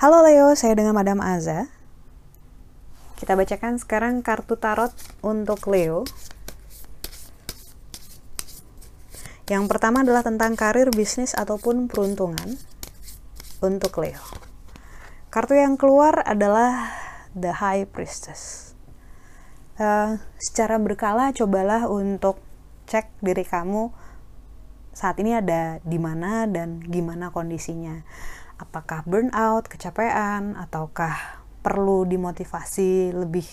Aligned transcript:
Halo 0.00 0.24
Leo, 0.24 0.56
saya 0.56 0.72
dengan 0.72 0.96
Madam 0.96 1.20
Aza. 1.20 1.68
Kita 3.20 3.36
bacakan 3.36 3.76
sekarang 3.76 4.24
kartu 4.24 4.56
tarot 4.56 4.96
untuk 5.20 5.60
Leo. 5.68 6.08
Yang 9.44 9.68
pertama 9.68 10.00
adalah 10.00 10.24
tentang 10.24 10.56
karir, 10.56 10.88
bisnis, 10.88 11.36
ataupun 11.36 11.84
peruntungan 11.84 12.56
untuk 13.60 13.92
Leo. 14.00 14.24
Kartu 15.28 15.58
yang 15.58 15.76
keluar 15.76 16.24
adalah 16.24 16.96
The 17.36 17.60
High 17.60 17.92
Priestess. 17.92 18.72
Uh, 19.80 20.20
secara 20.36 20.76
berkala 20.76 21.32
cobalah 21.32 21.88
untuk 21.88 22.36
cek 22.84 23.16
diri 23.24 23.48
kamu 23.48 23.88
saat 24.92 25.16
ini 25.24 25.32
ada 25.40 25.80
di 25.80 25.96
mana 25.96 26.44
dan 26.44 26.84
gimana 26.84 27.32
kondisinya. 27.32 28.04
Apakah 28.60 29.08
burnout, 29.08 29.72
kecapean, 29.72 30.52
ataukah 30.52 31.40
perlu 31.64 32.04
dimotivasi 32.04 33.16
lebih 33.16 33.48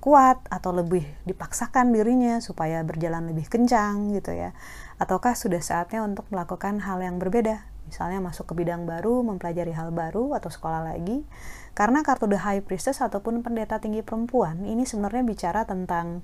kuat 0.00 0.40
atau 0.48 0.72
lebih 0.72 1.04
dipaksakan 1.28 1.92
dirinya 1.92 2.40
supaya 2.40 2.80
berjalan 2.80 3.28
lebih 3.28 3.44
kencang 3.52 4.16
gitu 4.16 4.32
ya? 4.32 4.56
Ataukah 4.96 5.36
sudah 5.36 5.60
saatnya 5.60 6.00
untuk 6.00 6.24
melakukan 6.32 6.80
hal 6.80 7.04
yang 7.04 7.20
berbeda 7.20 7.68
misalnya 7.90 8.22
masuk 8.22 8.46
ke 8.46 8.54
bidang 8.54 8.86
baru 8.86 9.26
mempelajari 9.26 9.74
hal 9.74 9.90
baru 9.90 10.38
atau 10.38 10.46
sekolah 10.46 10.86
lagi 10.94 11.26
karena 11.74 12.06
kartu 12.06 12.30
the 12.30 12.38
high 12.38 12.62
priestess 12.62 13.02
ataupun 13.02 13.42
pendeta 13.42 13.82
tinggi 13.82 14.06
perempuan 14.06 14.62
ini 14.62 14.86
sebenarnya 14.86 15.26
bicara 15.26 15.66
tentang 15.66 16.22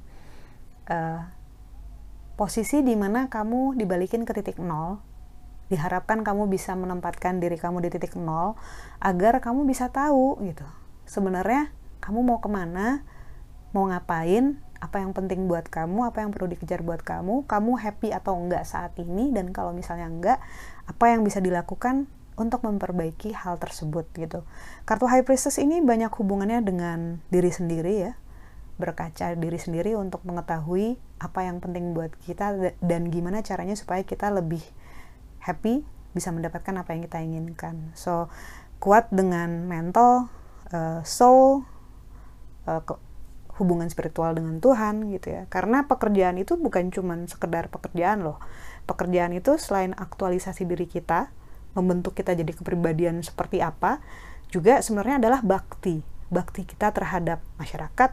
uh, 0.86 1.26
posisi 2.38 2.86
di 2.86 2.94
mana 2.94 3.26
kamu 3.26 3.74
dibalikin 3.74 4.22
ke 4.22 4.30
titik 4.30 4.62
nol 4.62 5.02
diharapkan 5.66 6.22
kamu 6.22 6.46
bisa 6.46 6.78
menempatkan 6.78 7.42
diri 7.42 7.58
kamu 7.58 7.82
di 7.82 7.90
titik 7.90 8.14
nol 8.14 8.54
agar 9.02 9.42
kamu 9.42 9.66
bisa 9.66 9.90
tahu 9.90 10.38
gitu 10.46 10.62
sebenarnya 11.10 11.74
kamu 11.98 12.22
mau 12.22 12.38
ke 12.38 12.46
mana 12.46 13.02
mau 13.74 13.90
ngapain 13.90 14.62
apa 14.78 15.00
yang 15.00 15.16
penting 15.16 15.48
buat 15.48 15.68
kamu 15.68 16.12
apa 16.12 16.20
yang 16.20 16.30
perlu 16.30 16.52
dikejar 16.52 16.84
buat 16.84 17.00
kamu 17.00 17.48
kamu 17.48 17.72
happy 17.80 18.12
atau 18.12 18.36
enggak 18.36 18.68
saat 18.68 18.92
ini 19.00 19.32
dan 19.32 19.50
kalau 19.50 19.72
misalnya 19.72 20.06
enggak 20.08 20.38
apa 20.84 21.04
yang 21.10 21.24
bisa 21.24 21.40
dilakukan 21.40 22.06
untuk 22.36 22.62
memperbaiki 22.62 23.32
hal 23.32 23.56
tersebut 23.56 24.04
gitu. 24.12 24.44
Kartu 24.84 25.08
high 25.08 25.24
priestess 25.24 25.56
ini 25.56 25.80
banyak 25.80 26.12
hubungannya 26.12 26.60
dengan 26.60 27.24
diri 27.32 27.48
sendiri 27.48 27.94
ya. 27.96 28.12
Berkaca 28.76 29.32
diri 29.32 29.56
sendiri 29.56 29.96
untuk 29.96 30.20
mengetahui 30.28 31.00
apa 31.16 31.48
yang 31.48 31.64
penting 31.64 31.96
buat 31.96 32.12
kita 32.28 32.76
dan 32.84 33.08
gimana 33.08 33.40
caranya 33.40 33.72
supaya 33.72 34.04
kita 34.04 34.28
lebih 34.28 34.60
happy 35.40 35.80
bisa 36.12 36.28
mendapatkan 36.28 36.76
apa 36.76 36.92
yang 36.92 37.02
kita 37.08 37.18
inginkan. 37.24 37.96
So 37.96 38.28
kuat 38.76 39.08
dengan 39.08 39.64
mental 39.64 40.28
uh, 40.76 41.00
soul 41.08 41.64
uh, 42.68 42.84
hubungan 43.56 43.88
spiritual 43.88 44.36
dengan 44.36 44.60
Tuhan 44.60 45.08
gitu 45.12 45.32
ya. 45.32 45.42
Karena 45.48 45.88
pekerjaan 45.88 46.36
itu 46.36 46.56
bukan 46.60 46.92
cuma 46.92 47.16
sekedar 47.24 47.72
pekerjaan 47.72 48.24
loh. 48.24 48.40
Pekerjaan 48.84 49.32
itu 49.32 49.56
selain 49.56 49.96
aktualisasi 49.96 50.68
diri 50.68 50.86
kita 50.86 51.32
membentuk 51.76 52.16
kita 52.16 52.32
jadi 52.32 52.52
kepribadian 52.56 53.20
seperti 53.20 53.60
apa 53.60 54.00
juga 54.48 54.80
sebenarnya 54.80 55.20
adalah 55.20 55.40
bakti. 55.44 56.00
Bakti 56.32 56.64
kita 56.64 56.92
terhadap 56.92 57.44
masyarakat 57.60 58.10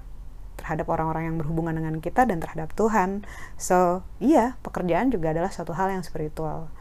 terhadap 0.53 0.85
orang-orang 0.85 1.33
yang 1.33 1.37
berhubungan 1.41 1.75
dengan 1.75 1.97
kita 1.99 2.23
dan 2.29 2.39
terhadap 2.39 2.71
Tuhan. 2.77 3.25
So 3.59 4.05
iya 4.23 4.55
pekerjaan 4.63 5.11
juga 5.11 5.33
adalah 5.35 5.51
satu 5.51 5.75
hal 5.75 5.91
yang 5.91 6.05
spiritual. 6.05 6.71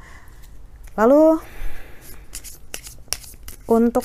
Lalu 0.95 1.41
untuk 3.67 4.05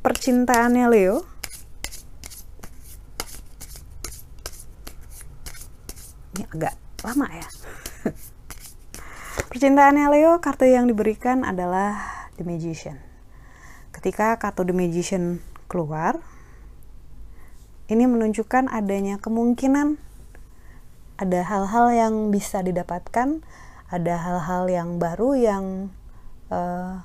percintaannya 0.00 0.86
Leo 0.86 1.31
ini 6.34 6.42
agak 6.48 6.74
lama 7.04 7.26
ya. 7.28 7.48
Percintaannya 9.52 10.08
Leo, 10.08 10.40
kartu 10.40 10.64
yang 10.64 10.88
diberikan 10.88 11.44
adalah 11.44 12.28
The 12.40 12.44
Magician. 12.44 12.96
Ketika 13.92 14.40
kartu 14.40 14.64
The 14.64 14.72
Magician 14.72 15.44
keluar, 15.68 16.16
ini 17.92 18.08
menunjukkan 18.08 18.72
adanya 18.72 19.20
kemungkinan 19.20 20.00
ada 21.20 21.40
hal-hal 21.44 21.86
yang 21.92 22.14
bisa 22.32 22.64
didapatkan, 22.64 23.44
ada 23.92 24.14
hal-hal 24.16 24.64
yang 24.72 24.96
baru 24.96 25.36
yang 25.36 25.64
uh, 26.48 27.04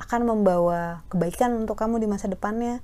akan 0.00 0.20
membawa 0.24 1.04
kebaikan 1.12 1.58
untuk 1.60 1.76
kamu 1.76 2.00
di 2.00 2.08
masa 2.08 2.30
depannya. 2.30 2.80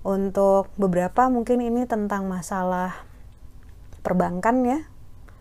Untuk 0.00 0.72
beberapa 0.80 1.28
mungkin 1.28 1.60
ini 1.60 1.84
tentang 1.84 2.24
masalah 2.24 3.09
perbankan 4.00 4.66
ya. 4.66 4.78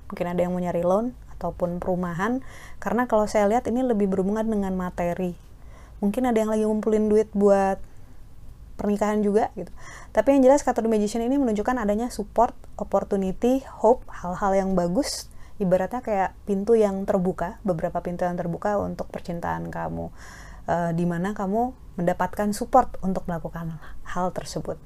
Mungkin 0.10 0.26
ada 0.26 0.40
yang 0.42 0.52
mau 0.56 0.62
nyari 0.62 0.82
loan 0.82 1.14
ataupun 1.38 1.80
perumahan 1.80 2.44
karena 2.84 3.08
kalau 3.08 3.30
saya 3.30 3.48
lihat 3.48 3.70
ini 3.72 3.86
lebih 3.86 4.10
berhubungan 4.12 4.48
dengan 4.48 4.74
materi. 4.76 5.38
Mungkin 6.00 6.28
ada 6.28 6.38
yang 6.40 6.52
lagi 6.52 6.64
ngumpulin 6.64 7.12
duit 7.12 7.30
buat 7.36 7.80
pernikahan 8.80 9.20
juga 9.20 9.52
gitu. 9.60 9.72
Tapi 10.16 10.40
yang 10.40 10.42
jelas 10.48 10.64
The 10.64 10.88
Magician 10.88 11.24
ini 11.24 11.36
menunjukkan 11.36 11.76
adanya 11.76 12.08
support, 12.08 12.56
opportunity, 12.80 13.64
hope, 13.68 14.08
hal-hal 14.08 14.56
yang 14.56 14.72
bagus 14.74 15.28
ibaratnya 15.60 16.00
kayak 16.00 16.32
pintu 16.48 16.74
yang 16.80 17.04
terbuka 17.04 17.60
beberapa 17.68 18.00
pintu 18.00 18.24
yang 18.24 18.40
terbuka 18.40 18.80
untuk 18.80 19.12
percintaan 19.12 19.68
kamu 19.68 20.08
uh, 20.66 20.92
di 20.96 21.04
mana 21.04 21.36
kamu 21.36 21.76
mendapatkan 22.00 22.56
support 22.56 22.96
untuk 23.04 23.28
melakukan 23.28 23.76
hal 24.08 24.32
tersebut 24.32 24.80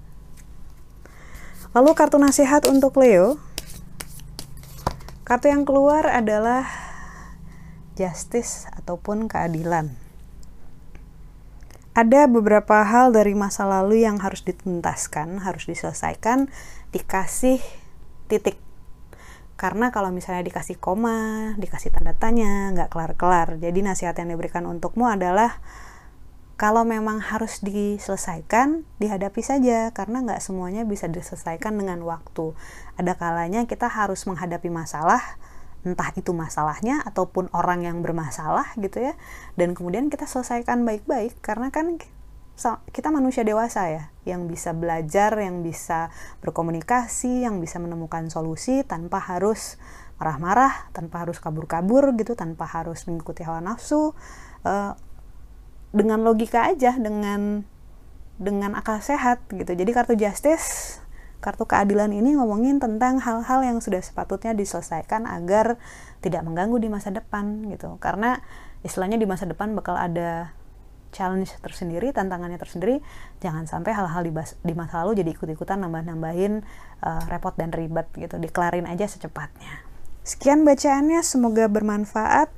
lalu 1.77 1.93
kartu 1.93 2.17
nasihat 2.17 2.65
untuk 2.65 2.97
Leo 2.97 3.37
kartu 5.33 5.49
yang 5.49 5.65
keluar 5.65 6.05
adalah 6.05 6.61
justice 7.97 8.69
ataupun 8.69 9.25
keadilan 9.25 9.89
ada 11.97 12.29
beberapa 12.29 12.85
hal 12.85 13.09
dari 13.09 13.33
masa 13.33 13.65
lalu 13.65 14.05
yang 14.05 14.21
harus 14.21 14.45
dituntaskan, 14.45 15.41
harus 15.41 15.65
diselesaikan, 15.65 16.53
dikasih 16.93 17.57
titik 18.29 18.61
karena 19.57 19.89
kalau 19.89 20.13
misalnya 20.13 20.45
dikasih 20.45 20.77
koma, 20.77 21.57
dikasih 21.57 21.89
tanda 21.89 22.13
tanya, 22.13 22.69
nggak 22.77 22.93
kelar-kelar. 22.93 23.57
Jadi 23.57 23.81
nasihat 23.81 24.13
yang 24.13 24.37
diberikan 24.37 24.69
untukmu 24.69 25.09
adalah 25.09 25.57
kalau 26.53 26.85
memang 26.85 27.17
harus 27.17 27.65
diselesaikan, 27.65 28.85
dihadapi 29.01 29.41
saja 29.41 29.89
karena 29.89 30.21
nggak 30.21 30.41
semuanya 30.41 30.85
bisa 30.85 31.09
diselesaikan 31.09 31.73
dengan 31.73 32.05
waktu. 32.05 32.53
Ada 32.95 33.17
kalanya 33.17 33.65
kita 33.65 33.89
harus 33.89 34.29
menghadapi 34.29 34.69
masalah, 34.69 35.21
entah 35.83 36.13
itu 36.15 36.31
masalahnya 36.31 37.01
ataupun 37.03 37.49
orang 37.51 37.83
yang 37.83 37.99
bermasalah 38.05 38.69
gitu 38.79 39.01
ya, 39.01 39.13
dan 39.59 39.73
kemudian 39.73 40.07
kita 40.13 40.29
selesaikan 40.29 40.85
baik-baik 40.85 41.41
karena 41.43 41.73
kan 41.73 41.97
kita 42.93 43.09
manusia 43.09 43.41
dewasa 43.41 43.89
ya 43.89 44.03
yang 44.29 44.45
bisa 44.45 44.77
belajar, 44.77 45.33
yang 45.41 45.65
bisa 45.65 46.13
berkomunikasi, 46.45 47.43
yang 47.49 47.57
bisa 47.57 47.81
menemukan 47.81 48.29
solusi 48.29 48.85
tanpa 48.85 49.17
harus 49.17 49.81
marah-marah, 50.21 50.93
tanpa 50.93 51.25
harus 51.25 51.41
kabur-kabur 51.41 52.13
gitu, 52.15 52.37
tanpa 52.37 52.69
harus 52.69 53.09
mengikuti 53.09 53.41
hawa 53.41 53.59
nafsu, 53.59 54.13
uh, 54.63 54.93
dengan 55.93 56.25
logika 56.25 56.67
aja, 56.73 56.97
dengan 56.97 57.63
dengan 58.41 58.73
akal 58.73 58.99
sehat 58.99 59.45
gitu. 59.53 59.77
Jadi 59.77 59.91
kartu 59.93 60.17
justice, 60.17 60.99
kartu 61.39 61.69
keadilan 61.69 62.09
ini 62.09 62.33
ngomongin 62.33 62.81
tentang 62.81 63.21
hal-hal 63.21 63.61
yang 63.61 63.77
sudah 63.79 64.01
sepatutnya 64.01 64.57
diselesaikan 64.57 65.29
agar 65.29 65.77
tidak 66.25 66.41
mengganggu 66.43 66.81
di 66.81 66.89
masa 66.89 67.13
depan 67.13 67.69
gitu. 67.69 68.01
Karena 68.01 68.41
istilahnya 68.81 69.21
di 69.21 69.29
masa 69.29 69.45
depan 69.45 69.77
bakal 69.77 69.93
ada 69.93 70.51
challenge 71.13 71.53
tersendiri, 71.61 72.09
tantangannya 72.09 72.57
tersendiri. 72.57 72.99
Jangan 73.39 73.69
sampai 73.69 73.93
hal-hal 73.93 74.25
di, 74.25 74.33
di 74.65 74.73
masa 74.73 75.05
lalu 75.05 75.21
jadi 75.21 75.29
ikut-ikutan 75.37 75.77
nambah-nambahin 75.85 76.65
uh, 77.05 77.23
repot 77.29 77.53
dan 77.53 77.69
ribet 77.69 78.09
gitu. 78.17 78.41
Dikelarin 78.41 78.89
aja 78.89 79.05
secepatnya. 79.05 79.85
Sekian 80.25 80.65
bacaannya, 80.65 81.21
semoga 81.21 81.69
bermanfaat. 81.69 82.49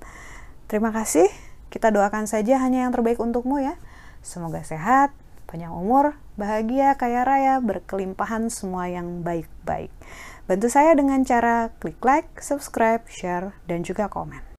Terima 0.71 0.95
kasih. 0.95 1.27
Kita 1.75 1.91
doakan 1.91 2.23
saja 2.23 2.55
hanya 2.63 2.87
yang 2.87 2.95
terbaik 2.95 3.19
untukmu 3.19 3.59
ya. 3.59 3.75
Semoga 4.23 4.63
sehat, 4.63 5.11
panjang 5.43 5.75
umur, 5.75 6.15
bahagia, 6.39 6.95
kaya 6.95 7.27
raya, 7.27 7.59
berkelimpahan 7.59 8.47
semua 8.47 8.87
yang 8.87 9.27
baik-baik. 9.27 9.91
Bantu 10.47 10.71
saya 10.71 10.95
dengan 10.95 11.27
cara 11.27 11.75
klik 11.83 11.99
like, 11.99 12.31
subscribe, 12.39 13.03
share, 13.11 13.51
dan 13.67 13.83
juga 13.83 14.07
komen. 14.07 14.55